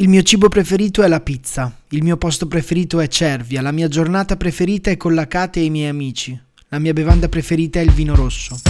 Il 0.00 0.08
mio 0.08 0.22
cibo 0.22 0.48
preferito 0.48 1.02
è 1.02 1.08
la 1.08 1.18
pizza, 1.18 1.76
il 1.88 2.04
mio 2.04 2.16
posto 2.16 2.46
preferito 2.46 3.00
è 3.00 3.08
Cervia, 3.08 3.60
la 3.62 3.72
mia 3.72 3.88
giornata 3.88 4.36
preferita 4.36 4.90
è 4.90 4.96
con 4.96 5.12
la 5.12 5.26
Kate 5.26 5.58
e 5.58 5.64
i 5.64 5.70
miei 5.70 5.88
amici, 5.88 6.40
la 6.68 6.78
mia 6.78 6.92
bevanda 6.92 7.28
preferita 7.28 7.80
è 7.80 7.82
il 7.82 7.90
vino 7.90 8.14
rosso. 8.14 8.60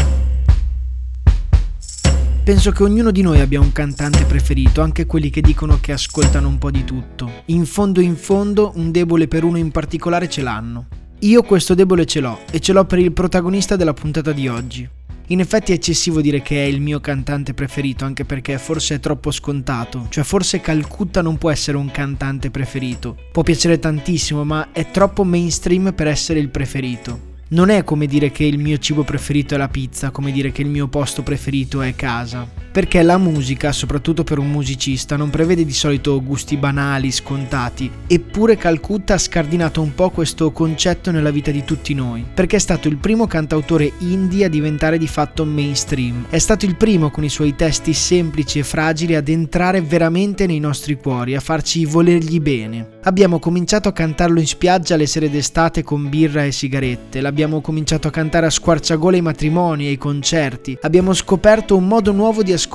Penso 2.43 2.71
che 2.71 2.83
ognuno 2.83 3.11
di 3.11 3.21
noi 3.21 3.41
abbia 3.41 3.61
un 3.61 3.73
cantante 3.73 4.25
preferito, 4.25 4.81
anche 4.81 5.05
quelli 5.05 5.29
che 5.29 5.43
dicono 5.43 5.79
che 5.83 5.93
ascoltano 5.93 6.49
un 6.49 6.57
po' 6.57 6.71
di 6.71 6.85
tutto. 6.85 7.43
In 7.47 7.67
fondo 7.67 8.01
in 8.01 8.17
fondo 8.17 8.73
un 8.77 8.91
debole 8.91 9.29
per 9.29 9.45
uno 9.45 9.59
in 9.59 9.71
particolare 9.71 10.31
ce 10.31 10.41
l'hanno. 10.41 10.87
Io 11.19 11.43
questo 11.43 11.75
debole 11.75 12.07
ce 12.07 12.21
l'ho 12.21 12.39
e 12.51 12.59
ce 12.59 12.73
l'ho 12.73 12.87
per 12.87 13.01
il 13.01 13.13
protagonista 13.13 13.77
della 13.77 13.93
puntata 13.93 14.33
di 14.33 14.49
oggi. 14.49 14.89
In 15.31 15.41
effetti 15.41 15.73
è 15.73 15.75
eccessivo 15.75 16.23
dire 16.23 16.41
che 16.41 16.65
è 16.65 16.67
il 16.67 16.81
mio 16.81 17.01
cantante 17.01 17.53
preferito, 17.53 18.07
anche 18.07 18.25
perché 18.25 18.57
forse 18.57 18.95
è 18.95 19.01
troppo 19.01 19.31
scontato, 19.31 20.07
cioè 20.09 20.25
forse 20.25 20.63
Calcutta 20.63 21.21
non 21.21 21.37
può 21.37 21.51
essere 21.51 21.77
un 21.77 21.91
cantante 21.91 22.51
preferito. 22.51 23.15
Può 23.31 23.43
piacere 23.43 23.79
tantissimo, 23.79 24.43
ma 24.45 24.73
è 24.73 24.91
troppo 24.91 25.25
mainstream 25.25 25.93
per 25.93 26.07
essere 26.07 26.39
il 26.39 26.49
preferito. 26.49 27.37
Non 27.49 27.69
è 27.69 27.85
come 27.85 28.07
dire 28.07 28.31
che 28.31 28.45
il 28.45 28.59
mio 28.59 28.79
cibo 28.79 29.05
preferito 29.05 29.55
è 29.55 29.59
la 29.59 29.69
pizza, 29.69 30.11
come 30.11 30.33
dire 30.33 30.51
che 30.51 30.63
il 30.63 30.69
mio 30.69 30.89
posto 30.89 31.23
preferito 31.23 31.83
è 31.83 31.95
casa. 31.95 32.49
Perché 32.79 33.03
la 33.03 33.19
musica, 33.19 33.73
soprattutto 33.73 34.23
per 34.23 34.39
un 34.39 34.53
musicista, 34.53 35.17
non 35.17 35.31
prevede 35.31 35.65
di 35.65 35.73
solito 35.73 36.23
gusti 36.23 36.57
banali, 36.57 37.11
scontati, 37.11 37.91
eppure 38.07 38.57
Calcutta 38.57 39.15
ha 39.15 39.19
scardinato 39.19 39.83
un 39.83 39.97
po' 39.97 40.11
questo 40.11 40.53
concetto 40.53 41.11
nella 41.11 41.33
vita 41.33 41.51
di 41.51 41.65
tutti 41.65 41.93
noi, 41.93 42.25
perché 42.33 42.55
è 42.55 42.61
stato 42.61 42.87
il 42.87 42.99
primo 42.99 43.27
cantautore 43.27 43.91
indie 43.99 44.45
a 44.45 44.49
diventare 44.49 44.97
di 44.97 45.09
fatto 45.09 45.45
mainstream. 45.45 46.27
È 46.29 46.39
stato 46.39 46.67
il 46.67 46.77
primo 46.77 47.11
con 47.11 47.25
i 47.25 47.29
suoi 47.29 47.57
testi 47.57 47.93
semplici 47.93 48.61
e 48.61 48.63
fragili 48.63 49.17
ad 49.17 49.29
entrare 49.29 49.83
veramente 49.83 50.47
nei 50.47 50.61
nostri 50.61 50.95
cuori, 50.95 51.35
a 51.35 51.41
farci 51.41 51.85
volergli 51.85 52.39
bene. 52.39 52.91
Abbiamo 53.03 53.41
cominciato 53.41 53.89
a 53.89 53.93
cantarlo 53.93 54.39
in 54.39 54.47
spiaggia 54.47 54.95
le 54.95 55.07
sere 55.07 55.29
d'estate 55.29 55.83
con 55.83 56.09
birra 56.09 56.45
e 56.45 56.53
sigarette, 56.53 57.19
abbiamo 57.27 57.61
cominciato 57.61 58.07
a 58.07 58.13
cantare 58.13 58.47
a 58.47 58.51
squarciagola 58.51 59.17
ai 59.17 59.23
matrimoni 59.23 59.87
e 59.87 59.89
ai 59.89 59.99
concerti, 59.99 60.79
abbiamo 60.83 61.13
scoperto 61.13 61.75
un 61.75 61.89
modo 61.89 62.13
nuovo 62.13 62.45
di 62.45 62.53
ascoltare, 62.53 62.67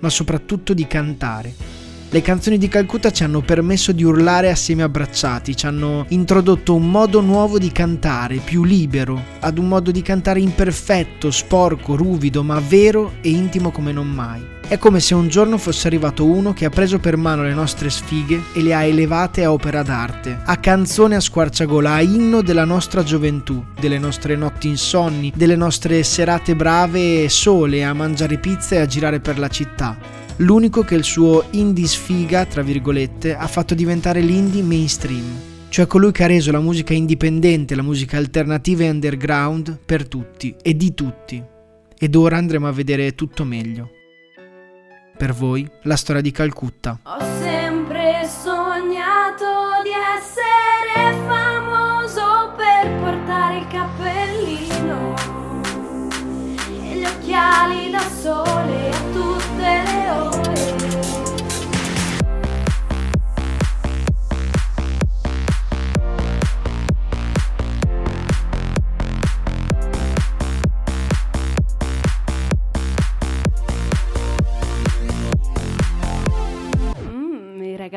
ma 0.00 0.08
soprattutto 0.08 0.72
di 0.72 0.86
cantare. 0.86 1.79
Le 2.12 2.22
canzoni 2.22 2.58
di 2.58 2.66
Calcutta 2.66 3.12
ci 3.12 3.22
hanno 3.22 3.40
permesso 3.40 3.92
di 3.92 4.02
urlare 4.02 4.50
assieme 4.50 4.82
abbracciati, 4.82 5.56
ci 5.56 5.66
hanno 5.66 6.06
introdotto 6.08 6.74
un 6.74 6.90
modo 6.90 7.20
nuovo 7.20 7.56
di 7.56 7.70
cantare, 7.70 8.38
più 8.38 8.64
libero, 8.64 9.22
ad 9.38 9.58
un 9.58 9.68
modo 9.68 9.92
di 9.92 10.02
cantare 10.02 10.40
imperfetto, 10.40 11.30
sporco, 11.30 11.94
ruvido, 11.94 12.42
ma 12.42 12.58
vero 12.58 13.12
e 13.20 13.30
intimo 13.30 13.70
come 13.70 13.92
non 13.92 14.08
mai. 14.08 14.44
È 14.66 14.76
come 14.76 14.98
se 14.98 15.14
un 15.14 15.28
giorno 15.28 15.56
fosse 15.56 15.86
arrivato 15.86 16.24
uno 16.24 16.52
che 16.52 16.64
ha 16.64 16.70
preso 16.70 16.98
per 16.98 17.16
mano 17.16 17.44
le 17.44 17.54
nostre 17.54 17.90
sfighe 17.90 18.42
e 18.54 18.60
le 18.60 18.74
ha 18.74 18.82
elevate 18.82 19.44
a 19.44 19.52
opera 19.52 19.84
d'arte, 19.84 20.40
a 20.44 20.56
canzone 20.56 21.14
a 21.14 21.20
squarciagola, 21.20 21.92
a 21.92 22.00
inno 22.00 22.42
della 22.42 22.64
nostra 22.64 23.04
gioventù, 23.04 23.64
delle 23.78 24.00
nostre 24.00 24.34
notti 24.34 24.66
insonni, 24.66 25.32
delle 25.32 25.54
nostre 25.54 26.02
serate 26.02 26.56
brave 26.56 27.22
e 27.22 27.28
sole 27.28 27.84
a 27.84 27.94
mangiare 27.94 28.36
pizza 28.38 28.74
e 28.74 28.80
a 28.80 28.86
girare 28.86 29.20
per 29.20 29.38
la 29.38 29.48
città. 29.48 30.19
L'unico 30.40 30.82
che 30.82 30.94
il 30.94 31.04
suo 31.04 31.44
indie 31.52 31.86
sfiga, 31.86 32.44
tra 32.44 32.62
virgolette, 32.62 33.34
ha 33.34 33.46
fatto 33.46 33.74
diventare 33.74 34.20
l'indie 34.20 34.62
mainstream 34.62 35.48
cioè 35.70 35.86
colui 35.86 36.10
che 36.10 36.24
ha 36.24 36.26
reso 36.26 36.50
la 36.50 36.58
musica 36.58 36.94
indipendente, 36.94 37.76
la 37.76 37.82
musica 37.82 38.16
alternativa 38.16 38.82
e 38.82 38.90
underground 38.90 39.78
per 39.86 40.08
tutti 40.08 40.56
e 40.60 40.74
di 40.74 40.94
tutti. 40.94 41.40
Ed 41.96 42.16
ora 42.16 42.38
andremo 42.38 42.66
a 42.66 42.72
vedere 42.72 43.14
tutto 43.14 43.44
meglio 43.44 43.90
per 45.16 45.32
voi 45.32 45.70
la 45.82 45.94
storia 45.94 46.20
di 46.20 46.32
Calcutta. 46.32 46.98
Ho 47.04 47.20
sempre 47.40 48.26
sognato 48.26 49.44
di 49.84 49.90
essere 50.16 51.14
famoso 51.24 52.52
per 52.56 52.90
portare 52.98 53.58
il 53.58 53.66
cappellino 53.68 55.14
e 56.82 56.96
gli 56.96 57.04
occhiali 57.04 57.90
da 57.90 58.08
sole 58.20 58.99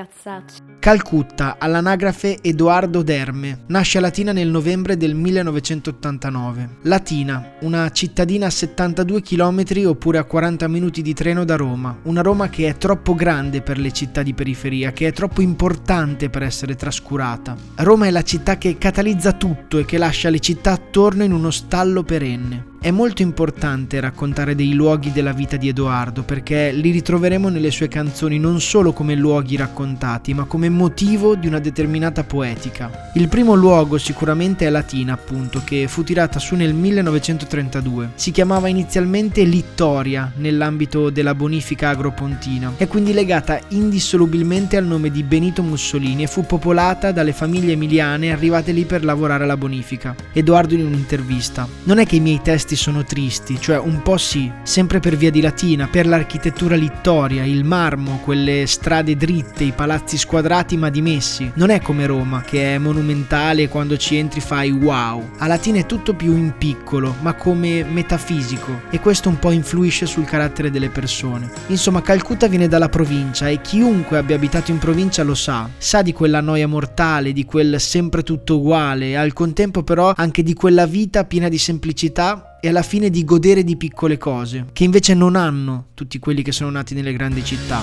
ragazzacci. 0.04 0.62
Calcutta, 0.80 1.56
all'anagrafe 1.60 2.40
Edoardo 2.42 3.04
Derme, 3.04 3.64
nasce 3.68 3.98
a 3.98 4.02
Latina 4.02 4.34
nel 4.34 4.50
novembre 4.50 4.98
del 4.98 5.16
1989. 5.16 6.70
Latina, 6.82 7.54
una 7.62 7.90
cittadina 7.92 8.48
a 8.48 8.50
72 8.50 9.22
km 9.22 9.64
oppure 9.86 10.18
a 10.18 10.26
40 10.26 10.68
minuti 10.68 11.02
di 11.02 11.14
treno 11.14 11.46
da 11.46 11.56
Roma, 11.56 11.98
una 12.04 12.22
Roma 12.22 12.50
che 12.50 12.68
è 12.68 12.78
troppo 12.78 13.16
grande 13.16 13.62
per 13.62 13.78
le 13.78 13.92
città 13.92 14.24
di 14.24 14.34
periferia, 14.34 14.92
che 14.92 15.08
è 15.08 15.14
troppo 15.14 15.42
importante 15.42 16.30
per 16.30 16.44
essere 16.44 16.76
trascurata. 16.76 17.56
Roma 17.76 18.08
è 18.08 18.12
la 18.12 18.24
città 18.24 18.58
che 18.58 18.78
catalizza 18.78 19.34
tutto 19.34 19.78
e 19.78 19.86
che 19.86 19.98
lascia 19.98 20.30
le 20.30 20.40
città 20.40 20.72
attorno 20.72 21.24
in 21.24 21.32
uno 21.32 21.50
stallo 21.50 22.04
perenne. 22.04 22.72
È 22.84 22.92
molto 22.92 23.22
importante 23.22 24.02
raccontare 24.02 24.56
dei 24.56 24.74
luoghi 24.74 25.14
della 25.14 25.32
vita 25.32 25.56
di 25.56 25.70
Edoardo 25.70 26.24
perché 26.24 26.74
li 26.74 26.92
ritroveremo 26.92 27.48
nelle 27.48 27.72
sue 27.72 27.88
canzoni 27.88 28.38
non 28.38 28.60
solo 28.60 28.92
come 28.92 29.16
luoghi 29.16 29.56
raccontati, 29.56 30.34
ma 30.34 30.44
come 30.44 30.68
motivo 30.68 31.36
di 31.36 31.48
una 31.48 31.60
determinata 31.60 32.26
poetica. 32.26 33.12
Il 33.14 33.30
primo 33.30 33.54
luogo 33.54 33.98
sicuramente 33.98 34.68
è 34.68 34.70
Latina, 34.70 35.14
appunto, 35.14 35.62
che 35.64 35.88
fu 35.88 36.04
tirata 36.04 36.40
su 36.40 36.56
nel 36.56 36.74
1932. 36.74 38.10
Si 38.16 38.32
chiamava 38.32 38.68
inizialmente 38.68 39.46
Littoria 39.46 40.30
nell'ambito 40.36 41.10
della 41.10 41.36
bonifica 41.36 41.88
agropontina. 41.88 42.74
È 42.76 42.90
quindi 42.90 43.14
legata 43.14 43.62
indissolubilmente 43.70 44.76
al 44.76 44.84
nome 44.84 45.10
di 45.10 45.24
Benito 45.24 45.64
Mussolini 45.64 46.24
e 46.24 46.28
fu 46.28 46.46
popolata 46.46 47.14
dalle 47.14 47.32
famiglie 47.32 47.72
emiliane 47.72 48.34
arrivate 48.34 48.74
lì 48.74 48.84
per 48.84 49.06
lavorare 49.06 49.46
alla 49.46 49.56
bonifica. 49.56 50.14
Edoardo 50.34 50.74
in 50.74 50.86
un'intervista. 50.86 51.66
Non 51.84 52.00
è 52.00 52.06
che 52.06 52.18
i 52.18 52.20
miei 52.20 52.42
testi 52.42 52.72
questi 52.74 52.76
sono 52.76 53.04
tristi, 53.04 53.60
cioè 53.60 53.78
un 53.78 54.02
po' 54.02 54.18
sì, 54.18 54.52
sempre 54.64 55.00
per 55.00 55.16
via 55.16 55.30
di 55.30 55.42
Latina, 55.42 55.88
per 55.88 56.08
l'architettura 56.08 56.76
littoria, 56.76 57.44
il 57.44 57.64
marmo, 57.64 58.20
quelle 58.24 58.66
strade 58.66 59.16
dritte, 59.16 59.64
i 59.64 59.72
palazzi 59.72 60.18
squadrati 60.18 60.78
ma 60.78 60.90
dimessi. 60.90 61.52
Non 61.56 61.70
è 61.70 61.82
come 61.82 62.06
Roma, 62.06 62.42
che 62.42 62.76
è 62.76 62.78
monumentale 62.78 63.64
e 63.64 63.70
quando 63.70 63.98
ci 63.98 64.16
entri 64.16 64.40
fai 64.40 64.72
wow. 64.72 65.32
A 65.38 65.48
Latina 65.48 65.80
è 65.80 65.86
tutto 65.86 66.14
più 66.14 66.36
in 66.36 66.56
piccolo, 66.58 67.16
ma 67.22 67.34
come 67.36 67.84
metafisico, 67.84 68.82
e 68.90 69.00
questo 69.00 69.30
un 69.30 69.40
po' 69.40 69.52
influisce 69.52 70.06
sul 70.06 70.26
carattere 70.26 70.72
delle 70.72 70.90
persone. 70.90 71.52
Insomma, 71.68 72.02
Calcutta 72.02 72.48
viene 72.48 72.68
dalla 72.68 72.90
provincia 72.90 73.48
e 73.50 73.62
chiunque 73.62 74.18
abbia 74.18 74.36
abitato 74.36 74.72
in 74.72 74.80
provincia 74.80 75.24
lo 75.24 75.36
sa. 75.36 75.70
Sa 75.78 76.02
di 76.02 76.14
quella 76.14 76.42
noia 76.42 76.68
mortale, 76.68 77.34
di 77.34 77.46
quel 77.46 77.80
sempre 77.80 78.24
tutto 78.24 78.58
uguale, 78.58 79.10
e 79.10 79.16
al 79.16 79.34
contempo 79.34 79.84
però 79.84 80.14
anche 80.16 80.44
di 80.44 80.54
quella 80.54 80.86
vita 80.86 81.26
piena 81.26 81.50
di 81.50 81.58
semplicità 81.58 82.48
e 82.66 82.70
alla 82.70 82.82
fine 82.82 83.10
di 83.10 83.26
godere 83.26 83.66
di 83.66 83.76
piccole 83.76 84.18
cose, 84.18 84.68
che 84.72 84.86
invece 84.86 85.14
non 85.14 85.36
hanno 85.36 85.88
tutti 85.94 86.18
quelli 86.18 86.44
che 86.44 86.54
sono 86.54 86.70
nati 86.70 86.94
nelle 86.94 87.12
grandi 87.12 87.44
città. 87.44 87.82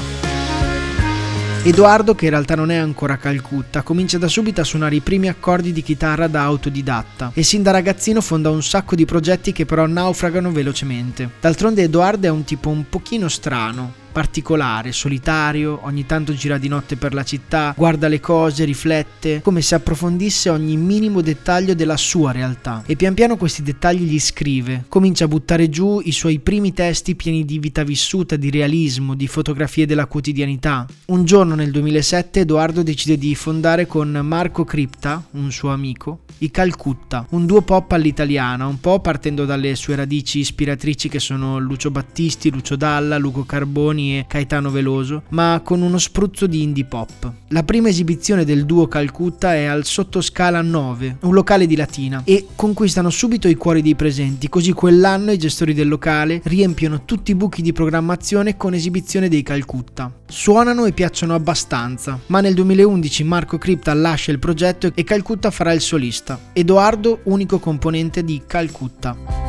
Edoardo, 1.63 2.15
che 2.15 2.25
in 2.25 2.31
realtà 2.31 2.55
non 2.55 2.71
è 2.71 2.77
ancora 2.77 3.13
a 3.13 3.19
Calcutta, 3.19 3.83
comincia 3.83 4.17
da 4.17 4.27
subito 4.27 4.63
a 4.63 4.65
suonare 4.65 4.95
i 4.95 5.01
primi 5.01 5.29
accordi 5.29 5.73
di 5.73 5.83
chitarra 5.83 6.29
da 6.29 6.45
autodidatta 6.45 7.33
e 7.35 7.43
sin 7.43 7.63
da 7.63 7.73
ragazzino 7.73 8.23
fonda 8.23 8.49
un 8.49 8.63
sacco 8.63 8.95
di 8.95 9.05
progetti 9.05 9.53
che 9.53 9.67
però 9.67 9.85
naufragano 9.85 10.51
velocemente. 10.51 11.29
D'altronde 11.39 11.83
Edoardo 11.83 12.29
è 12.29 12.31
un 12.31 12.45
tipo 12.45 12.71
un 12.71 12.89
pochino 12.89 13.29
strano, 13.29 14.00
particolare, 14.11 14.93
solitario, 14.93 15.81
ogni 15.83 16.07
tanto 16.07 16.33
gira 16.33 16.59
di 16.59 16.69
notte 16.69 16.97
per 16.97 17.15
la 17.15 17.23
città, 17.23 17.75
guarda 17.77 18.09
le 18.09 18.21
cose, 18.21 18.65
riflette, 18.65 19.41
come 19.43 19.63
se 19.63 19.75
approfondisse 19.75 20.49
ogni 20.51 20.77
minimo 20.77 21.21
dettaglio 21.21 21.75
della 21.75 21.97
sua 21.97 22.33
realtà. 22.33 22.83
E 22.87 22.97
pian 22.97 23.15
piano 23.15 23.37
questi 23.37 23.63
dettagli 23.63 24.03
gli 24.03 24.19
scrive, 24.19 24.85
comincia 24.89 25.25
a 25.25 25.29
buttare 25.29 25.69
giù 25.69 26.01
i 26.05 26.13
suoi 26.13 26.39
primi 26.41 26.73
testi 26.73 27.15
pieni 27.15 27.45
di 27.45 27.59
vita 27.59 27.85
vissuta, 27.85 28.37
di 28.37 28.51
realismo, 28.51 29.15
di 29.15 29.27
fotografie 29.27 29.87
della 29.87 30.07
quotidianità. 30.07 30.87
Un 31.07 31.25
giorno 31.25 31.55
nel 31.55 31.71
2007 31.71 32.41
Edoardo 32.41 32.83
decide 32.83 33.17
di 33.17 33.35
fondare 33.35 33.87
con 33.87 34.11
Marco 34.23 34.65
Cripta, 34.65 35.25
un 35.33 35.51
suo 35.53 35.71
amico, 35.71 36.21
i 36.39 36.51
Calcutta, 36.51 37.27
un 37.31 37.47
duo 37.47 37.63
pop 37.63 37.93
all'italiana, 37.93 38.67
un 38.67 38.81
po' 38.81 39.01
partendo 39.01 39.45
dalle 39.45 39.75
sue 39.75 39.97
radici 39.97 40.39
ispiratrici 40.39 41.09
che 41.09 41.21
sono 41.21 41.59
Lucio 41.59 41.91
Battisti, 41.91 42.51
Lucio 42.51 42.77
Dalla, 42.77 43.19
Luco 43.19 43.45
Carboni 43.45 44.00
e 44.09 44.25
Caetano 44.27 44.71
Veloso, 44.71 45.23
ma 45.31 45.61
con 45.63 45.83
uno 45.83 45.99
spruzzo 45.99 46.47
di 46.47 46.63
indie 46.63 46.85
pop. 46.85 47.33
La 47.49 47.63
prima 47.63 47.89
esibizione 47.89 48.45
del 48.45 48.65
duo 48.65 48.89
Calcutta 48.89 49.55
è 49.55 49.65
al 49.65 49.85
Sottoscala 49.85 50.63
9, 50.63 51.19
un 51.21 51.35
locale 51.35 51.67
di 51.67 51.77
Latina, 51.77 52.23
e 52.25 52.47
conquistano 52.57 53.11
subito 53.11 53.49
i 53.49 53.55
cuori 53.55 53.83
dei 53.83 53.95
presenti, 53.95 54.49
così 54.49 54.73
quell'anno 54.73 55.33
i 55.33 55.39
gestori 55.39 55.75
del 55.75 55.89
locale 55.89 56.41
riempiono 56.45 57.05
tutti 57.05 57.33
i 57.33 57.35
buchi 57.35 57.63
di 57.63 57.73
programmazione 57.73 58.57
con 58.57 58.75
esibizione 58.75 59.29
dei 59.29 59.43
Calcutta. 59.43 60.13
Suonano 60.27 60.85
e 60.87 60.93
piacciono 60.93 61.35
abbastanza, 61.35 62.19
ma 62.27 62.41
nel 62.41 62.55
2011 62.55 63.25
Marco 63.25 63.59
Cripta 63.59 63.93
lascia 63.95 64.31
il 64.31 64.39
progetto 64.39 64.91
e 64.95 65.05
Calcutta 65.05 65.51
farà 65.51 65.73
il 65.73 65.81
solista. 65.81 66.39
Edoardo, 66.53 67.21
unico 67.25 67.59
componente 67.59 68.25
di 68.25 68.43
Calcutta. 68.47 69.40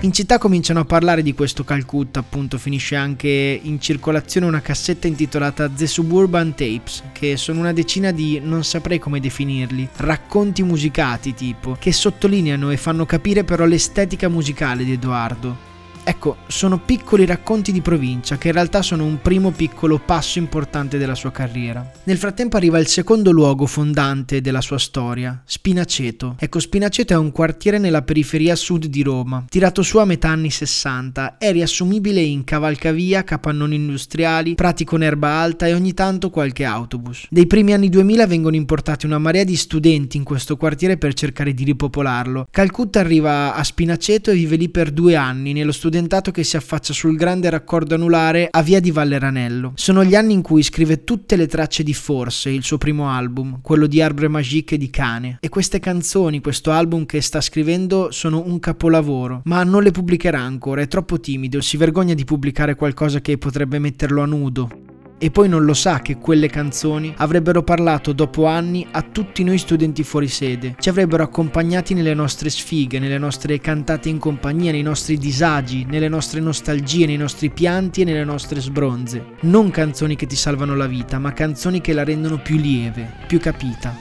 In 0.00 0.12
città 0.12 0.36
cominciano 0.38 0.80
a 0.80 0.84
parlare 0.84 1.22
di 1.22 1.32
questo 1.32 1.64
Calcutta, 1.64 2.20
appunto, 2.20 2.58
finisce 2.58 2.96
anche 2.96 3.58
in 3.60 3.80
circolazione 3.80 4.46
una 4.46 4.60
cassetta 4.60 5.06
intitolata 5.06 5.70
The 5.70 5.86
Suburban 5.86 6.54
Tapes, 6.54 7.02
che 7.12 7.38
sono 7.38 7.60
una 7.60 7.72
decina 7.72 8.12
di, 8.12 8.38
non 8.40 8.62
saprei 8.62 8.98
come 8.98 9.20
definirli, 9.20 9.88
racconti 9.96 10.62
musicati 10.62 11.32
tipo, 11.32 11.76
che 11.80 11.92
sottolineano 11.92 12.70
e 12.70 12.76
fanno 12.76 13.06
capire 13.06 13.42
però 13.42 13.64
l'estetica 13.64 14.28
musicale 14.28 14.84
di 14.84 14.92
Edoardo. 14.92 15.74
Ecco, 16.08 16.36
sono 16.46 16.78
piccoli 16.78 17.26
racconti 17.26 17.72
di 17.72 17.80
provincia 17.80 18.38
che 18.38 18.46
in 18.46 18.54
realtà 18.54 18.80
sono 18.80 19.04
un 19.04 19.20
primo 19.20 19.50
piccolo 19.50 19.98
passo 19.98 20.38
importante 20.38 20.98
della 20.98 21.16
sua 21.16 21.32
carriera. 21.32 21.84
Nel 22.04 22.16
frattempo 22.16 22.56
arriva 22.56 22.78
il 22.78 22.86
secondo 22.86 23.32
luogo 23.32 23.66
fondante 23.66 24.40
della 24.40 24.60
sua 24.60 24.78
storia, 24.78 25.42
Spinaceto. 25.44 26.36
Ecco, 26.38 26.60
Spinaceto 26.60 27.12
è 27.12 27.16
un 27.16 27.32
quartiere 27.32 27.78
nella 27.78 28.02
periferia 28.02 28.54
sud 28.54 28.86
di 28.86 29.02
Roma, 29.02 29.46
tirato 29.48 29.82
su 29.82 29.98
a 29.98 30.04
metà 30.04 30.28
anni 30.28 30.48
60, 30.48 31.38
è 31.38 31.50
riassumibile 31.50 32.20
in 32.20 32.44
cavalcavia, 32.44 33.24
capannoni 33.24 33.74
industriali, 33.74 34.54
prati 34.54 34.84
con 34.84 35.02
erba 35.02 35.30
alta 35.30 35.66
e 35.66 35.74
ogni 35.74 35.92
tanto 35.92 36.30
qualche 36.30 36.64
autobus. 36.64 37.26
Dei 37.30 37.48
primi 37.48 37.72
anni 37.72 37.88
2000 37.88 38.28
vengono 38.28 38.54
importati 38.54 39.06
una 39.06 39.18
marea 39.18 39.42
di 39.42 39.56
studenti 39.56 40.16
in 40.16 40.22
questo 40.22 40.56
quartiere 40.56 40.98
per 40.98 41.14
cercare 41.14 41.52
di 41.52 41.64
ripopolarlo. 41.64 42.46
Calcutta 42.48 43.00
arriva 43.00 43.56
a 43.56 43.64
Spinaceto 43.64 44.30
e 44.30 44.34
vive 44.34 44.54
lì 44.54 44.68
per 44.68 44.92
due 44.92 45.16
anni 45.16 45.52
nello 45.52 45.72
studente 45.72 45.94
studentato 45.96 46.30
che 46.30 46.44
si 46.44 46.58
affaccia 46.58 46.92
sul 46.92 47.16
grande 47.16 47.48
raccordo 47.48 47.94
anulare 47.94 48.48
a 48.50 48.60
via 48.62 48.80
di 48.80 48.90
Valleranello. 48.90 49.72
Sono 49.76 50.04
gli 50.04 50.14
anni 50.14 50.34
in 50.34 50.42
cui 50.42 50.62
scrive 50.62 51.04
tutte 51.04 51.36
le 51.36 51.46
tracce 51.46 51.82
di 51.82 51.94
Forse, 51.94 52.50
il 52.50 52.64
suo 52.64 52.76
primo 52.76 53.08
album, 53.08 53.60
quello 53.62 53.86
di 53.86 54.02
Arbre 54.02 54.28
Magique 54.28 54.76
di 54.76 54.90
Cane. 54.90 55.38
E 55.40 55.48
queste 55.48 55.78
canzoni, 55.78 56.42
questo 56.42 56.70
album 56.70 57.06
che 57.06 57.22
sta 57.22 57.40
scrivendo, 57.40 58.10
sono 58.10 58.42
un 58.44 58.58
capolavoro, 58.58 59.40
ma 59.44 59.64
non 59.64 59.82
le 59.82 59.90
pubblicherà 59.90 60.38
ancora, 60.38 60.82
è 60.82 60.86
troppo 60.86 61.18
timido, 61.18 61.62
si 61.62 61.78
vergogna 61.78 62.12
di 62.12 62.24
pubblicare 62.24 62.74
qualcosa 62.74 63.22
che 63.22 63.38
potrebbe 63.38 63.78
metterlo 63.78 64.20
a 64.20 64.26
nudo. 64.26 64.95
E 65.18 65.30
poi 65.30 65.48
non 65.48 65.64
lo 65.64 65.72
sa 65.72 66.00
che 66.00 66.18
quelle 66.18 66.46
canzoni 66.46 67.14
avrebbero 67.16 67.62
parlato 67.62 68.12
dopo 68.12 68.44
anni 68.44 68.86
a 68.90 69.00
tutti 69.00 69.44
noi 69.44 69.56
studenti 69.56 70.02
fuori 70.02 70.28
sede, 70.28 70.74
ci 70.78 70.90
avrebbero 70.90 71.22
accompagnati 71.22 71.94
nelle 71.94 72.12
nostre 72.12 72.50
sfighe, 72.50 72.98
nelle 72.98 73.16
nostre 73.16 73.58
cantate 73.58 74.10
in 74.10 74.18
compagnia, 74.18 74.72
nei 74.72 74.82
nostri 74.82 75.16
disagi, 75.16 75.86
nelle 75.88 76.08
nostre 76.08 76.40
nostalgie, 76.40 77.06
nei 77.06 77.16
nostri 77.16 77.48
pianti 77.48 78.02
e 78.02 78.04
nelle 78.04 78.24
nostre 78.24 78.60
sbronze. 78.60 79.24
Non 79.40 79.70
canzoni 79.70 80.16
che 80.16 80.26
ti 80.26 80.36
salvano 80.36 80.76
la 80.76 80.86
vita, 80.86 81.18
ma 81.18 81.32
canzoni 81.32 81.80
che 81.80 81.94
la 81.94 82.04
rendono 82.04 82.36
più 82.36 82.58
lieve, 82.58 83.10
più 83.26 83.40
capita. 83.40 83.96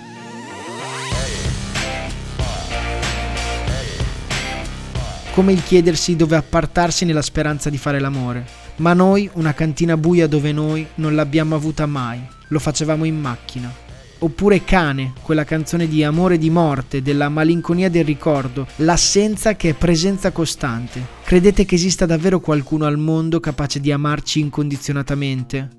Come 5.32 5.54
il 5.54 5.64
chiedersi 5.64 6.18
dove 6.18 6.36
appartarsi 6.36 7.06
nella 7.06 7.22
speranza 7.22 7.70
di 7.70 7.78
fare 7.78 8.02
l'amore 8.02 8.64
ma 8.78 8.94
noi 8.94 9.30
una 9.34 9.54
cantina 9.54 9.98
buia 9.98 10.28
dove 10.28 10.52
noi 10.52 10.86
non 10.96 11.16
l'abbiamo 11.16 11.56
avuta 11.56 11.86
mai, 11.86 12.20
lo 12.50 12.60
facevamo 12.60 13.06
in 13.06 13.20
macchina. 13.20 13.84
Oppure 14.20 14.64
Cane, 14.64 15.14
quella 15.22 15.44
canzone 15.44 15.88
di 15.88 16.04
amore 16.04 16.36
e 16.36 16.38
di 16.38 16.50
morte, 16.50 17.02
della 17.02 17.30
malinconia 17.30 17.90
del 17.90 18.06
ricordo, 18.06 18.66
l'assenza 18.78 19.56
che 19.56 19.70
è 19.70 19.74
presenza 19.74 20.32
costante. 20.32 21.06
Credete 21.24 21.66
che 21.66 21.76
esista 21.76 22.06
davvero 22.06 22.40
qualcuno 22.40 22.86
al 22.86 22.98
mondo 22.98 23.40
capace 23.40 23.80
di 23.80 23.92
amarci 23.92 24.40
incondizionatamente? 24.40 25.70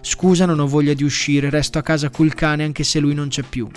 Scusa, 0.00 0.46
non 0.46 0.60
ho 0.60 0.66
voglia 0.66 0.94
di 0.94 1.04
uscire, 1.04 1.48
resto 1.48 1.78
a 1.78 1.82
casa 1.82 2.10
col 2.10 2.34
cane 2.34 2.64
anche 2.64 2.84
se 2.84 2.98
lui 2.98 3.14
non 3.14 3.28
c'è 3.28 3.42
più. 3.42 3.68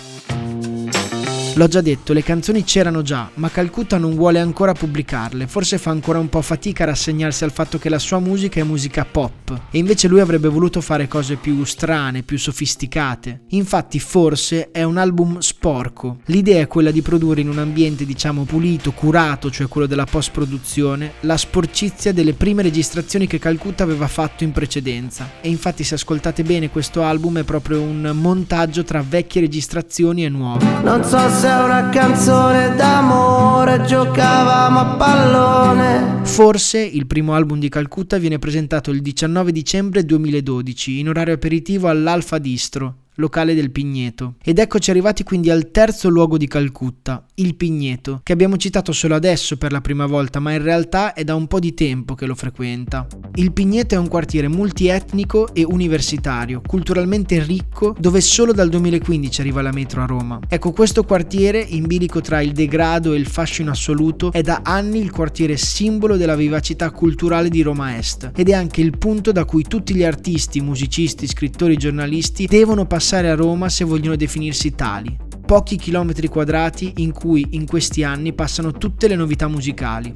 L'ho 1.56 1.68
già 1.68 1.80
detto, 1.80 2.12
le 2.12 2.22
canzoni 2.22 2.64
c'erano 2.64 3.00
già, 3.00 3.30
ma 3.36 3.48
Calcutta 3.48 3.96
non 3.96 4.14
vuole 4.14 4.38
ancora 4.40 4.74
pubblicarle, 4.74 5.46
forse 5.46 5.78
fa 5.78 5.90
ancora 5.90 6.18
un 6.18 6.28
po' 6.28 6.42
fatica 6.42 6.82
a 6.82 6.88
rassegnarsi 6.88 7.44
al 7.44 7.50
fatto 7.50 7.78
che 7.78 7.88
la 7.88 7.98
sua 7.98 8.18
musica 8.18 8.60
è 8.60 8.62
musica 8.62 9.06
pop, 9.10 9.58
e 9.70 9.78
invece 9.78 10.06
lui 10.06 10.20
avrebbe 10.20 10.48
voluto 10.48 10.82
fare 10.82 11.08
cose 11.08 11.36
più 11.36 11.64
strane, 11.64 12.22
più 12.24 12.36
sofisticate. 12.36 13.44
Infatti 13.52 13.98
forse 13.98 14.70
è 14.70 14.82
un 14.82 14.98
album 14.98 15.38
sporco. 15.38 16.18
L'idea 16.26 16.60
è 16.60 16.66
quella 16.66 16.90
di 16.90 17.00
produrre 17.00 17.40
in 17.40 17.48
un 17.48 17.58
ambiente 17.58 18.04
diciamo 18.04 18.44
pulito, 18.44 18.92
curato, 18.92 19.50
cioè 19.50 19.66
quello 19.66 19.86
della 19.86 20.04
post-produzione, 20.04 21.12
la 21.20 21.38
sporcizia 21.38 22.12
delle 22.12 22.34
prime 22.34 22.60
registrazioni 22.60 23.26
che 23.26 23.38
Calcutta 23.38 23.82
aveva 23.82 24.08
fatto 24.08 24.44
in 24.44 24.52
precedenza. 24.52 25.30
E 25.40 25.48
infatti 25.48 25.84
se 25.84 25.94
ascoltate 25.94 26.42
bene 26.42 26.68
questo 26.68 27.02
album 27.02 27.38
è 27.38 27.44
proprio 27.44 27.80
un 27.80 28.10
montaggio 28.12 28.84
tra 28.84 29.02
vecchie 29.02 29.40
registrazioni 29.40 30.22
e 30.22 30.28
nuove. 30.28 30.66
Non 30.82 31.02
so 31.02 31.30
se 31.30 31.44
fosse 31.46 31.62
una 31.62 31.88
canzone 31.90 32.74
d'amore, 32.74 33.84
giocavamo 33.84 34.78
a 34.80 34.96
pallone. 34.96 36.24
Forse 36.24 36.80
il 36.80 37.06
primo 37.06 37.34
album 37.34 37.60
di 37.60 37.68
Calcutta 37.68 38.18
viene 38.18 38.38
presentato 38.38 38.90
il 38.90 39.00
19 39.00 39.52
dicembre 39.52 40.04
2012 40.04 40.98
in 40.98 41.08
orario 41.08 41.34
aperitivo 41.34 41.88
all'Alfa 41.88 42.38
Distro 42.38 43.04
locale 43.16 43.54
del 43.54 43.70
Pigneto. 43.70 44.34
Ed 44.42 44.58
eccoci 44.58 44.90
arrivati 44.90 45.22
quindi 45.22 45.50
al 45.50 45.70
terzo 45.70 46.08
luogo 46.08 46.36
di 46.36 46.46
Calcutta, 46.46 47.24
il 47.36 47.54
Pigneto, 47.54 48.20
che 48.22 48.32
abbiamo 48.32 48.56
citato 48.56 48.92
solo 48.92 49.14
adesso 49.14 49.56
per 49.56 49.72
la 49.72 49.80
prima 49.80 50.06
volta, 50.06 50.38
ma 50.38 50.52
in 50.52 50.62
realtà 50.62 51.12
è 51.12 51.24
da 51.24 51.34
un 51.34 51.46
po' 51.46 51.58
di 51.58 51.74
tempo 51.74 52.14
che 52.14 52.26
lo 52.26 52.34
frequenta. 52.34 53.06
Il 53.34 53.52
Pigneto 53.52 53.94
è 53.94 53.98
un 53.98 54.08
quartiere 54.08 54.48
multietnico 54.48 55.52
e 55.52 55.64
universitario, 55.64 56.62
culturalmente 56.66 57.42
ricco, 57.42 57.94
dove 57.98 58.20
solo 58.20 58.52
dal 58.52 58.68
2015 58.68 59.40
arriva 59.40 59.60
la 59.60 59.72
metro 59.72 60.02
a 60.02 60.06
Roma. 60.06 60.40
Ecco, 60.48 60.72
questo 60.72 61.04
quartiere, 61.04 61.60
in 61.60 61.86
bilico 61.86 62.20
tra 62.20 62.40
il 62.40 62.52
degrado 62.52 63.12
e 63.12 63.18
il 63.18 63.26
fascino 63.26 63.70
assoluto, 63.70 64.32
è 64.32 64.40
da 64.40 64.60
anni 64.62 65.00
il 65.00 65.10
quartiere 65.10 65.56
simbolo 65.56 66.16
della 66.16 66.36
vivacità 66.36 66.90
culturale 66.90 67.50
di 67.50 67.60
Roma 67.60 67.98
Est 67.98 68.30
ed 68.34 68.48
è 68.48 68.52
anche 68.52 68.80
il 68.80 68.96
punto 68.96 69.32
da 69.32 69.44
cui 69.44 69.64
tutti 69.64 69.94
gli 69.94 70.04
artisti, 70.04 70.60
musicisti, 70.62 71.26
scrittori, 71.26 71.76
giornalisti 71.76 72.46
devono 72.46 72.86
passare 72.86 73.28
a 73.28 73.34
Roma 73.34 73.68
se 73.68 73.84
vogliono 73.84 74.16
definirsi 74.16 74.74
tali. 74.74 75.25
Pochi 75.46 75.76
chilometri 75.76 76.26
quadrati 76.26 76.94
in 76.96 77.12
cui 77.12 77.46
in 77.50 77.66
questi 77.66 78.02
anni 78.02 78.32
passano 78.32 78.72
tutte 78.72 79.06
le 79.06 79.14
novità 79.14 79.46
musicali. 79.46 80.12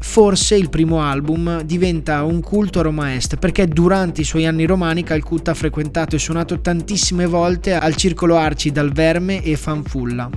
Forse 0.00 0.56
il 0.56 0.70
primo 0.70 1.00
album 1.00 1.62
diventa 1.62 2.24
un 2.24 2.40
culto 2.40 2.80
a 2.80 2.82
Roma 2.82 3.14
Est 3.14 3.36
perché 3.36 3.68
durante 3.68 4.22
i 4.22 4.24
suoi 4.24 4.44
anni 4.44 4.66
romani 4.66 5.04
Calcutta 5.04 5.52
ha 5.52 5.54
frequentato 5.54 6.16
e 6.16 6.18
suonato 6.18 6.60
tantissime 6.60 7.26
volte 7.26 7.74
al 7.74 7.94
Circolo 7.94 8.36
Arci 8.36 8.72
dal 8.72 8.90
Verme 8.90 9.40
e 9.40 9.54
Fanfulla. 9.54 10.28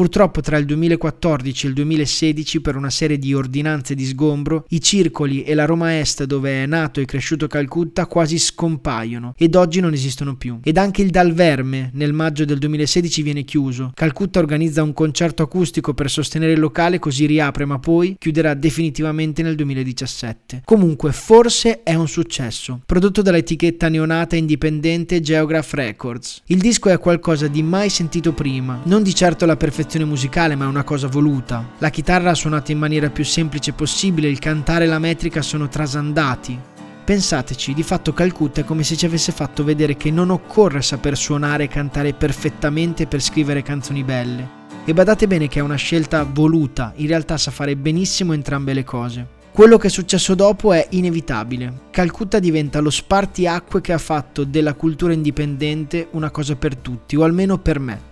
Purtroppo 0.00 0.40
tra 0.40 0.56
il 0.56 0.64
2014 0.64 1.66
e 1.66 1.68
il 1.68 1.74
2016 1.74 2.62
per 2.62 2.74
una 2.74 2.88
serie 2.88 3.18
di 3.18 3.34
ordinanze 3.34 3.94
di 3.94 4.06
sgombro 4.06 4.64
i 4.70 4.80
circoli 4.80 5.42
e 5.42 5.52
la 5.52 5.66
Roma 5.66 5.98
Est 5.98 6.24
dove 6.24 6.62
è 6.62 6.64
nato 6.64 7.00
e 7.00 7.04
cresciuto 7.04 7.46
Calcutta 7.46 8.06
quasi 8.06 8.38
scompaiono 8.38 9.34
ed 9.36 9.54
oggi 9.56 9.80
non 9.80 9.92
esistono 9.92 10.36
più. 10.36 10.60
Ed 10.62 10.78
anche 10.78 11.02
il 11.02 11.10
Dal 11.10 11.34
Verme 11.34 11.90
nel 11.92 12.14
maggio 12.14 12.46
del 12.46 12.56
2016 12.56 13.20
viene 13.20 13.42
chiuso. 13.42 13.90
Calcutta 13.92 14.38
organizza 14.38 14.82
un 14.82 14.94
concerto 14.94 15.42
acustico 15.42 15.92
per 15.92 16.08
sostenere 16.08 16.52
il 16.52 16.60
locale 16.60 16.98
così 16.98 17.26
riapre 17.26 17.66
ma 17.66 17.78
poi 17.78 18.16
chiuderà 18.18 18.54
definitivamente 18.54 19.42
nel 19.42 19.54
2017. 19.54 20.62
Comunque 20.64 21.12
forse 21.12 21.82
è 21.82 21.92
un 21.92 22.08
successo, 22.08 22.80
prodotto 22.86 23.20
dall'etichetta 23.20 23.90
neonata 23.90 24.34
indipendente 24.34 25.20
Geograph 25.20 25.74
Records. 25.74 26.40
Il 26.46 26.60
disco 26.60 26.88
è 26.88 26.98
qualcosa 26.98 27.48
di 27.48 27.62
mai 27.62 27.90
sentito 27.90 28.32
prima, 28.32 28.80
non 28.84 29.02
di 29.02 29.14
certo 29.14 29.44
la 29.44 29.58
perfezione 29.58 29.88
un'impostazione 29.90 30.04
musicale, 30.04 30.54
ma 30.54 30.64
è 30.64 30.68
una 30.68 30.84
cosa 30.84 31.08
voluta. 31.08 31.66
La 31.78 31.90
chitarra 31.90 32.34
suonata 32.34 32.70
in 32.70 32.78
maniera 32.78 33.10
più 33.10 33.24
semplice 33.24 33.72
possibile, 33.72 34.28
il 34.28 34.38
cantare 34.38 34.84
e 34.84 34.86
la 34.86 34.98
metrica 34.98 35.42
sono 35.42 35.68
trasandati. 35.68 36.58
Pensateci, 37.04 37.74
di 37.74 37.82
fatto 37.82 38.12
Calcutta 38.12 38.60
è 38.60 38.64
come 38.64 38.84
se 38.84 38.96
ci 38.96 39.06
avesse 39.06 39.32
fatto 39.32 39.64
vedere 39.64 39.96
che 39.96 40.10
non 40.10 40.30
occorre 40.30 40.80
saper 40.80 41.16
suonare 41.16 41.64
e 41.64 41.68
cantare 41.68 42.12
perfettamente 42.12 43.06
per 43.06 43.20
scrivere 43.20 43.62
canzoni 43.62 44.04
belle. 44.04 44.58
E 44.84 44.94
badate 44.94 45.26
bene 45.26 45.48
che 45.48 45.58
è 45.58 45.62
una 45.62 45.74
scelta 45.74 46.22
voluta, 46.24 46.92
in 46.96 47.08
realtà 47.08 47.36
sa 47.36 47.50
fare 47.50 47.76
benissimo 47.76 48.32
entrambe 48.32 48.72
le 48.72 48.84
cose. 48.84 49.26
Quello 49.52 49.76
che 49.76 49.88
è 49.88 49.90
successo 49.90 50.36
dopo 50.36 50.72
è 50.72 50.86
inevitabile. 50.90 51.88
Calcutta 51.90 52.38
diventa 52.38 52.78
lo 52.78 52.90
spartiacque 52.90 53.80
che 53.80 53.92
ha 53.92 53.98
fatto 53.98 54.44
della 54.44 54.74
cultura 54.74 55.12
indipendente 55.12 56.06
una 56.12 56.30
cosa 56.30 56.54
per 56.54 56.76
tutti, 56.76 57.16
o 57.16 57.24
almeno 57.24 57.58
per 57.58 57.80
me. 57.80 58.09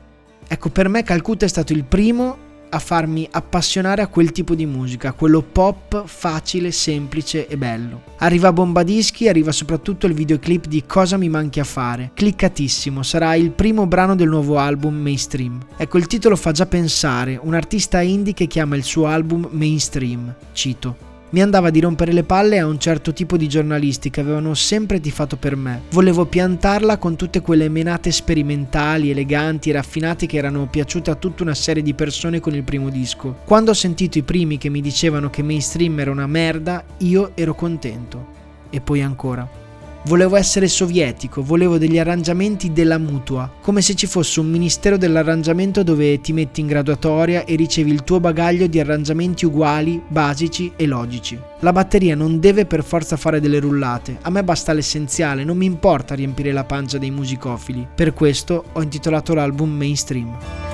Ecco, 0.51 0.71
per 0.71 0.89
me 0.89 1.03
Calcutta 1.03 1.45
è 1.45 1.49
stato 1.49 1.75
il 1.75 1.85
primo 1.85 2.47
a 2.71 2.79
farmi 2.79 3.29
appassionare 3.31 4.03
a 4.03 4.09
quel 4.09 4.33
tipo 4.33 4.55
di 4.55 4.67
musica, 4.67 5.13
quello 5.13 5.43
pop 5.43 6.07
facile, 6.07 6.71
semplice 6.71 7.47
e 7.47 7.57
bello. 7.57 8.03
Arriva 8.19 8.53
Bombadischi, 8.53 9.29
arriva 9.29 9.53
soprattutto 9.53 10.07
il 10.07 10.15
videoclip 10.15 10.67
di 10.67 10.85
Cosa 10.87 11.17
mi 11.17 11.29
manchi 11.29 11.61
a 11.61 11.65
fare, 11.65 12.11
cliccatissimo, 12.15 13.03
sarà 13.03 13.35
il 13.35 13.51
primo 13.51 13.87
brano 13.87 14.15
del 14.15 14.29
nuovo 14.29 14.59
album 14.59 14.97
Mainstream. 14.97 15.59
Ecco, 15.77 15.99
il 15.99 16.07
titolo 16.07 16.37
fa 16.37 16.53
già 16.53 16.67
pensare, 16.67 17.39
un 17.41 17.55
artista 17.55 18.01
indie 18.01 18.33
che 18.33 18.47
chiama 18.47 18.77
il 18.77 18.85
suo 18.85 19.07
album 19.07 19.49
Mainstream, 19.51 20.35
cito. 20.53 21.07
Mi 21.31 21.43
andava 21.43 21.69
di 21.69 21.81
rompere 21.81 22.13
le 22.13 22.23
palle 22.23 22.59
a 22.59 22.65
un 22.65 22.79
certo 22.79 23.13
tipo 23.13 23.37
di 23.37 23.49
giornalisti 23.49 24.09
che 24.09 24.21
avevano 24.21 24.55
sempre 24.55 24.99
tifato 24.99 25.37
per 25.37 25.57
me. 25.57 25.83
Volevo 25.91 26.25
piantarla 26.25 26.97
con 26.97 27.17
tutte 27.17 27.43
quelle 27.43 27.69
menate 27.69 28.11
sperimentali, 28.11 29.11
eleganti 29.11 29.71
raffinate 29.71 30.25
che 30.25 30.39
erano 30.39 30.69
piaciute 30.69 31.11
a 31.11 31.17
tutta 31.17 31.43
una 31.43 31.55
serie 31.55 31.83
di 31.83 31.93
persone 31.93 32.41
con 32.41 32.55
il 32.55 32.63
primo 32.63 32.89
disco. 32.89 33.41
Quando 33.45 33.73
ho 33.73 33.75
sentito 33.75 34.17
i 34.17 34.23
primi 34.23 34.57
che 34.57 34.71
mi 34.71 34.81
dicevano 34.81 35.29
che 35.29 35.43
mainstream 35.43 36.01
era 36.01 36.11
una 36.11 36.27
merda, 36.27 36.83
io 36.99 37.33
ero 37.35 37.55
contento. 37.55 38.27
E 38.71 38.81
poi 38.81 39.03
ancora. 39.03 39.58
Volevo 40.05 40.37
essere 40.37 40.69
sovietico, 40.69 41.43
volevo 41.43 41.77
degli 41.77 41.99
arrangiamenti 41.99 42.73
della 42.73 42.99
mutua, 42.99 43.51
come 43.61 43.83
se 43.83 43.95
ci 43.95 44.07
fosse 44.07 44.41
un 44.41 44.49
ministero 44.49 44.97
dell'arrangiamento 44.97 45.83
dove 45.83 46.21
ti 46.21 46.33
metti 46.33 46.61
in 46.61 46.67
graduatoria 46.69 47.45
e 47.45 47.57
ricevi 47.57 47.91
il 47.91 48.05
tuo 48.05 48.21
bagaglio 48.21 48.69
di 48.69 48.79
arrangiamenti 48.81 49.45
uguali, 49.45 50.01
basici 50.07 50.73
e 50.77 50.87
logici. 50.87 51.39
La 51.61 51.73
batteria 51.73 52.15
non 52.15 52.39
deve 52.39 52.65
per 52.65 52.85
forza 52.85 53.17
fare 53.17 53.41
delle 53.41 53.59
rullate, 53.59 54.19
a 54.23 54.31
me 54.31 54.45
basta 54.45 54.73
l'essenziale, 54.73 55.45
non 55.45 55.57
mi 55.57 55.67
importa 55.67 56.15
riempire 56.15 56.53
la 56.53 56.65
pancia 56.65 56.97
dei 56.97 57.11
musicofili. 57.11 57.87
Per 57.95 58.15
questo 58.15 58.65
ho 58.73 58.81
intitolato 58.81 59.35
l'album 59.35 59.71
Mainstream. 59.71 60.68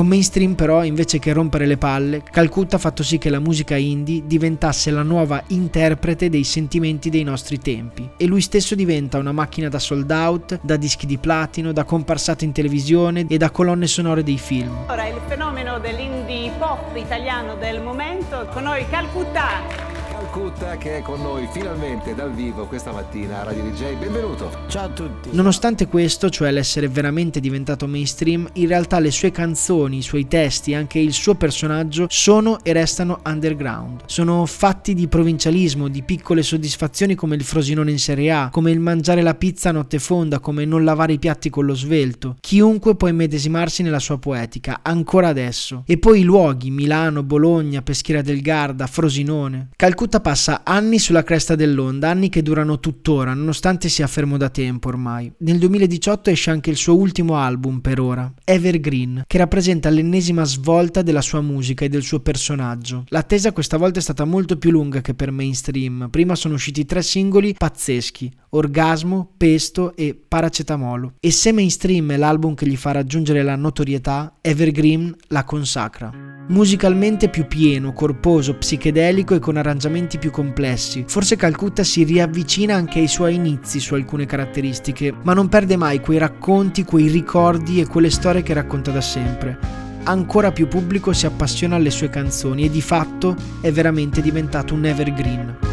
Con 0.00 0.08
mainstream 0.08 0.54
però, 0.54 0.82
invece 0.82 1.18
che 1.18 1.34
rompere 1.34 1.66
le 1.66 1.76
palle, 1.76 2.22
Calcutta 2.22 2.76
ha 2.76 2.78
fatto 2.78 3.02
sì 3.02 3.18
che 3.18 3.28
la 3.28 3.38
musica 3.38 3.76
indie 3.76 4.22
diventasse 4.24 4.90
la 4.90 5.02
nuova 5.02 5.42
interprete 5.48 6.30
dei 6.30 6.42
sentimenti 6.42 7.10
dei 7.10 7.22
nostri 7.22 7.58
tempi 7.58 8.08
e 8.16 8.24
lui 8.24 8.40
stesso 8.40 8.74
diventa 8.74 9.18
una 9.18 9.32
macchina 9.32 9.68
da 9.68 9.78
sold 9.78 10.10
out, 10.10 10.58
da 10.62 10.76
dischi 10.76 11.04
di 11.04 11.18
platino, 11.18 11.72
da 11.72 11.84
comparsate 11.84 12.46
in 12.46 12.52
televisione 12.52 13.26
e 13.28 13.36
da 13.36 13.50
colonne 13.50 13.86
sonore 13.86 14.22
dei 14.22 14.38
film. 14.38 14.74
Ora 14.88 15.06
il 15.06 15.20
fenomeno 15.28 15.78
dell'indie 15.78 16.50
pop 16.58 16.96
italiano 16.96 17.56
del 17.56 17.82
momento, 17.82 18.48
con 18.54 18.62
noi 18.62 18.86
Calcutta. 18.88 19.99
Calcutta 20.30 20.76
che 20.76 20.98
è 20.98 21.02
con 21.02 21.20
noi 21.20 21.48
finalmente 21.50 22.14
dal 22.14 22.32
vivo 22.32 22.66
questa 22.66 22.92
mattina 22.92 23.40
a 23.40 23.44
Radio 23.46 23.64
DJ. 23.64 23.96
Benvenuto. 23.96 24.58
Ciao 24.68 24.84
a 24.84 24.88
tutti. 24.88 25.30
Nonostante 25.32 25.88
questo, 25.88 26.30
cioè 26.30 26.52
l'essere 26.52 26.86
veramente 26.86 27.40
diventato 27.40 27.88
mainstream, 27.88 28.48
in 28.52 28.68
realtà 28.68 29.00
le 29.00 29.10
sue 29.10 29.32
canzoni, 29.32 29.96
i 29.96 30.02
suoi 30.02 30.28
testi 30.28 30.72
anche 30.72 31.00
il 31.00 31.12
suo 31.12 31.34
personaggio 31.34 32.06
sono 32.08 32.62
e 32.62 32.72
restano 32.72 33.22
underground. 33.24 34.02
Sono 34.06 34.46
fatti 34.46 34.94
di 34.94 35.08
provincialismo, 35.08 35.88
di 35.88 36.04
piccole 36.04 36.44
soddisfazioni 36.44 37.16
come 37.16 37.34
il 37.34 37.42
frosinone 37.42 37.90
in 37.90 37.98
Serie 37.98 38.30
A, 38.30 38.50
come 38.52 38.70
il 38.70 38.78
mangiare 38.78 39.22
la 39.22 39.34
pizza 39.34 39.70
a 39.70 39.72
notte 39.72 39.98
fonda, 39.98 40.38
come 40.38 40.64
non 40.64 40.84
lavare 40.84 41.14
i 41.14 41.18
piatti 41.18 41.50
con 41.50 41.66
lo 41.66 41.74
svelto. 41.74 42.36
Chiunque 42.38 42.94
può 42.94 43.08
immedesimarsi 43.08 43.82
nella 43.82 43.98
sua 43.98 44.18
poetica, 44.18 44.78
ancora 44.82 45.26
adesso. 45.26 45.82
E 45.86 45.98
poi 45.98 46.20
i 46.20 46.24
luoghi, 46.24 46.70
Milano, 46.70 47.24
Bologna, 47.24 47.82
Peschiera 47.82 48.22
del 48.22 48.40
Garda, 48.42 48.86
Frosinone. 48.86 49.70
Calcutta 49.74 50.18
Passa 50.20 50.62
anni 50.64 50.98
sulla 50.98 51.22
cresta 51.22 51.54
dell'onda, 51.54 52.10
anni 52.10 52.28
che 52.28 52.42
durano 52.42 52.78
tuttora, 52.78 53.34
nonostante 53.34 53.88
sia 53.88 54.06
fermo 54.06 54.36
da 54.36 54.48
tempo 54.48 54.88
ormai. 54.88 55.32
Nel 55.38 55.58
2018 55.58 56.30
esce 56.30 56.50
anche 56.50 56.70
il 56.70 56.76
suo 56.76 56.96
ultimo 56.96 57.36
album 57.36 57.80
per 57.80 58.00
ora, 58.00 58.32
Evergreen, 58.44 59.24
che 59.26 59.38
rappresenta 59.38 59.88
l'ennesima 59.90 60.44
svolta 60.44 61.02
della 61.02 61.22
sua 61.22 61.40
musica 61.40 61.84
e 61.84 61.88
del 61.88 62.02
suo 62.02 62.20
personaggio. 62.20 63.04
L'attesa 63.08 63.52
questa 63.52 63.76
volta 63.76 63.98
è 63.98 64.02
stata 64.02 64.24
molto 64.24 64.58
più 64.58 64.70
lunga 64.70 65.00
che 65.00 65.14
per 65.14 65.30
mainstream. 65.30 66.08
Prima 66.10 66.34
sono 66.34 66.54
usciti 66.54 66.84
tre 66.84 67.02
singoli 67.02 67.54
pazzeschi, 67.56 68.30
Orgasmo, 68.50 69.32
Pesto 69.36 69.94
e 69.96 70.14
Paracetamolo. 70.14 71.14
E 71.20 71.30
se 71.30 71.52
mainstream 71.52 72.12
è 72.12 72.16
l'album 72.16 72.54
che 72.54 72.66
gli 72.66 72.76
fa 72.76 72.92
raggiungere 72.92 73.42
la 73.42 73.56
notorietà, 73.56 74.36
Evergreen 74.40 75.14
la 75.28 75.44
consacra 75.44 76.30
musicalmente 76.50 77.28
più 77.28 77.46
pieno, 77.46 77.92
corposo, 77.92 78.54
psichedelico 78.54 79.34
e 79.34 79.38
con 79.38 79.56
arrangiamenti 79.56 80.18
più 80.18 80.30
complessi. 80.30 81.04
Forse 81.06 81.36
Calcutta 81.36 81.82
si 81.84 82.04
riavvicina 82.04 82.74
anche 82.74 82.98
ai 82.98 83.08
suoi 83.08 83.34
inizi 83.34 83.80
su 83.80 83.94
alcune 83.94 84.26
caratteristiche, 84.26 85.14
ma 85.22 85.32
non 85.32 85.48
perde 85.48 85.76
mai 85.76 86.00
quei 86.00 86.18
racconti, 86.18 86.84
quei 86.84 87.08
ricordi 87.08 87.80
e 87.80 87.86
quelle 87.86 88.10
storie 88.10 88.42
che 88.42 88.54
racconta 88.54 88.90
da 88.90 89.00
sempre. 89.00 89.58
Ancora 90.04 90.50
più 90.50 90.66
pubblico 90.66 91.12
si 91.12 91.26
appassiona 91.26 91.76
alle 91.76 91.90
sue 91.90 92.08
canzoni 92.08 92.64
e 92.64 92.70
di 92.70 92.80
fatto 92.80 93.36
è 93.60 93.70
veramente 93.70 94.20
diventato 94.20 94.74
un 94.74 94.86
evergreen. 94.86 95.69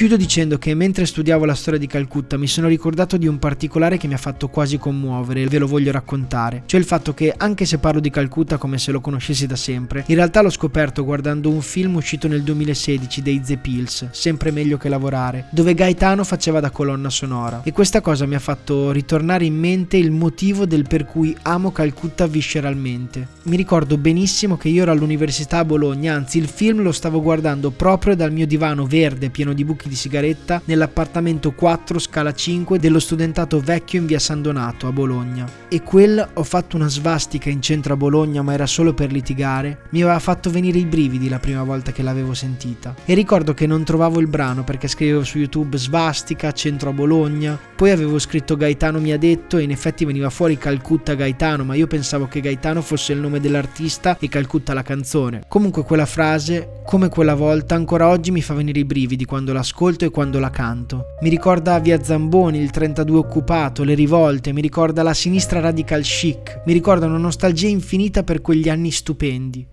Chiudo 0.00 0.16
dicendo 0.16 0.56
che 0.56 0.72
mentre 0.72 1.04
studiavo 1.04 1.44
la 1.44 1.54
storia 1.54 1.78
di 1.78 1.86
Calcutta 1.86 2.38
mi 2.38 2.46
sono 2.46 2.68
ricordato 2.68 3.18
di 3.18 3.26
un 3.26 3.38
particolare 3.38 3.98
che 3.98 4.06
mi 4.06 4.14
ha 4.14 4.16
fatto 4.16 4.48
quasi 4.48 4.78
commuovere 4.78 5.42
e 5.42 5.46
ve 5.46 5.58
lo 5.58 5.66
voglio 5.66 5.92
raccontare, 5.92 6.62
cioè 6.64 6.80
il 6.80 6.86
fatto 6.86 7.12
che 7.12 7.34
anche 7.36 7.66
se 7.66 7.76
parlo 7.76 8.00
di 8.00 8.08
Calcutta 8.08 8.56
come 8.56 8.78
se 8.78 8.92
lo 8.92 9.02
conoscessi 9.02 9.46
da 9.46 9.56
sempre, 9.56 10.04
in 10.06 10.14
realtà 10.14 10.40
l'ho 10.40 10.48
scoperto 10.48 11.04
guardando 11.04 11.50
un 11.50 11.60
film 11.60 11.96
uscito 11.96 12.28
nel 12.28 12.42
2016 12.42 13.20
dei 13.20 13.42
The 13.42 13.58
Pills, 13.58 14.08
Sempre 14.12 14.50
meglio 14.52 14.78
che 14.78 14.88
lavorare, 14.88 15.48
dove 15.50 15.74
Gaetano 15.74 16.24
faceva 16.24 16.60
da 16.60 16.70
colonna 16.70 17.10
sonora 17.10 17.60
e 17.62 17.70
questa 17.70 18.00
cosa 18.00 18.24
mi 18.24 18.36
ha 18.36 18.38
fatto 18.38 18.92
ritornare 18.92 19.44
in 19.44 19.58
mente 19.58 19.98
il 19.98 20.12
motivo 20.12 20.64
del 20.64 20.86
per 20.88 21.04
cui 21.04 21.36
amo 21.42 21.72
Calcutta 21.72 22.26
visceralmente. 22.26 23.28
Mi 23.42 23.56
ricordo 23.56 23.98
benissimo 23.98 24.56
che 24.56 24.70
io 24.70 24.80
ero 24.80 24.92
all'università 24.92 25.58
a 25.58 25.64
Bologna, 25.66 26.14
anzi 26.14 26.38
il 26.38 26.48
film 26.48 26.80
lo 26.80 26.92
stavo 26.92 27.20
guardando 27.20 27.68
proprio 27.68 28.16
dal 28.16 28.32
mio 28.32 28.46
divano 28.46 28.86
verde 28.86 29.28
pieno 29.28 29.52
di 29.52 29.62
buchi 29.62 29.88
di 29.90 29.96
sigaretta 29.96 30.62
nell'appartamento 30.66 31.50
4 31.50 31.98
scala 31.98 32.32
5 32.32 32.78
dello 32.78 33.00
studentato 33.00 33.60
vecchio 33.60 33.98
in 33.98 34.06
via 34.06 34.20
San 34.20 34.40
Donato 34.40 34.86
a 34.86 34.92
Bologna. 34.92 35.46
E 35.68 35.82
quel 35.82 36.26
ho 36.32 36.42
fatto 36.44 36.76
una 36.76 36.88
svastica 36.88 37.50
in 37.50 37.60
centro 37.60 37.94
a 37.94 37.96
Bologna 37.96 38.40
ma 38.40 38.52
era 38.52 38.66
solo 38.66 38.94
per 38.94 39.10
litigare, 39.10 39.86
mi 39.90 40.02
aveva 40.02 40.20
fatto 40.20 40.48
venire 40.48 40.78
i 40.78 40.84
brividi 40.84 41.28
la 41.28 41.40
prima 41.40 41.64
volta 41.64 41.90
che 41.90 42.02
l'avevo 42.02 42.34
sentita. 42.34 42.94
E 43.04 43.14
ricordo 43.14 43.52
che 43.52 43.66
non 43.66 43.82
trovavo 43.82 44.20
il 44.20 44.28
brano 44.28 44.62
perché 44.62 44.86
scrivevo 44.86 45.24
su 45.24 45.38
YouTube 45.38 45.76
svastica, 45.76 46.52
centro 46.52 46.90
a 46.90 46.92
Bologna, 46.92 47.58
poi 47.74 47.90
avevo 47.90 48.20
scritto 48.20 48.56
Gaetano 48.56 49.00
mi 49.00 49.10
ha 49.10 49.18
detto 49.18 49.58
e 49.58 49.64
in 49.64 49.72
effetti 49.72 50.04
veniva 50.04 50.30
fuori 50.30 50.56
Calcutta 50.56 51.14
Gaetano, 51.14 51.64
ma 51.64 51.74
io 51.74 51.88
pensavo 51.88 52.28
che 52.28 52.40
Gaetano 52.40 52.80
fosse 52.80 53.12
il 53.12 53.18
nome 53.18 53.40
dell'artista 53.40 54.16
e 54.20 54.28
Calcutta 54.28 54.72
la 54.72 54.82
canzone. 54.82 55.42
Comunque 55.48 55.82
quella 55.82 56.06
frase, 56.06 56.80
come 56.86 57.08
quella 57.08 57.34
volta, 57.34 57.74
ancora 57.74 58.06
oggi 58.06 58.30
mi 58.30 58.40
fa 58.40 58.54
venire 58.54 58.78
i 58.78 58.84
brividi 58.84 59.24
quando 59.24 59.52
l'ascolto 59.52 59.78
ascolto 59.80 60.04
e 60.04 60.10
quando 60.10 60.38
la 60.38 60.50
canto. 60.50 61.14
Mi 61.22 61.30
ricorda 61.30 61.78
Via 61.78 62.02
Zamboni, 62.02 62.58
il 62.58 62.70
32 62.70 63.16
occupato, 63.16 63.82
le 63.82 63.94
rivolte, 63.94 64.52
mi 64.52 64.60
ricorda 64.60 65.02
la 65.02 65.14
sinistra 65.14 65.58
radical 65.58 66.02
chic, 66.02 66.60
mi 66.66 66.74
ricorda 66.74 67.06
una 67.06 67.16
nostalgia 67.16 67.66
infinita 67.66 68.22
per 68.22 68.42
quegli 68.42 68.68
anni 68.68 68.90
stupendi. 68.90 69.66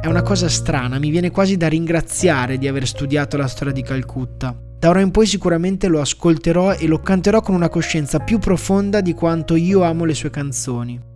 È 0.00 0.06
una 0.06 0.22
cosa 0.22 0.48
strana, 0.48 0.98
mi 0.98 1.10
viene 1.10 1.30
quasi 1.30 1.58
da 1.58 1.68
ringraziare 1.68 2.56
di 2.56 2.68
aver 2.68 2.86
studiato 2.86 3.36
la 3.36 3.48
storia 3.48 3.74
di 3.74 3.82
Calcutta. 3.82 4.56
Da 4.78 4.88
ora 4.88 5.00
in 5.00 5.10
poi 5.10 5.26
sicuramente 5.26 5.88
lo 5.88 6.00
ascolterò 6.00 6.72
e 6.72 6.86
lo 6.86 7.00
canterò 7.00 7.42
con 7.42 7.54
una 7.54 7.68
coscienza 7.68 8.18
più 8.20 8.38
profonda 8.38 9.02
di 9.02 9.12
quanto 9.12 9.56
io 9.56 9.82
amo 9.82 10.06
le 10.06 10.14
sue 10.14 10.30
canzoni. 10.30 11.12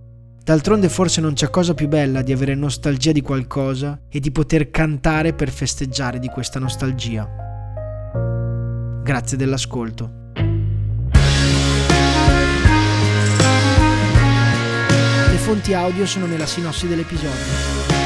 D'altronde 0.49 0.89
forse 0.89 1.21
non 1.21 1.35
c'è 1.35 1.51
cosa 1.51 1.75
più 1.75 1.89
bella 1.89 2.23
di 2.23 2.33
avere 2.33 2.55
nostalgia 2.55 3.13
di 3.13 3.21
qualcosa 3.21 4.01
e 4.09 4.19
di 4.19 4.31
poter 4.31 4.71
cantare 4.71 5.35
per 5.35 5.51
festeggiare 5.51 6.19
di 6.19 6.29
questa 6.29 6.59
nostalgia. 6.59 7.29
Grazie 9.03 9.37
dell'ascolto. 9.37 10.11
Le 15.29 15.37
fonti 15.37 15.75
audio 15.75 16.07
sono 16.07 16.25
nella 16.25 16.47
sinossi 16.47 16.89
dell'episodio. 16.89 17.98